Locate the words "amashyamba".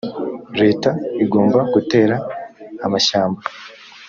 2.85-3.41